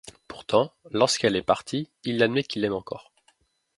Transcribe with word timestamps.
Pourtant, 0.27 0.73
lorsqu'elle 0.89 1.35
est 1.35 1.43
partie, 1.43 1.91
il 2.05 2.23
admet 2.23 2.41
qu'il 2.41 2.63
l'aime 2.63 2.73
encore. 2.73 3.13